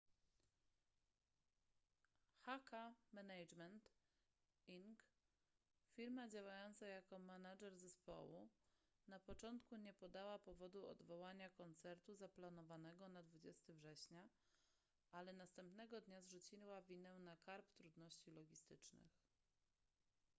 [2.45, 2.71] hk
[3.13, 3.85] management
[4.67, 4.99] inc
[5.95, 8.49] firma działająca jako manager zespołu
[9.07, 14.29] na początku nie podała powodu odwołania koncertu zaplanowanego na 20 września
[15.11, 19.13] ale następnego dnia zrzuciła winę na karb trudności logistycznych